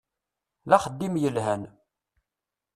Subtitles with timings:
[0.69, 1.63] D axeddim yelhan.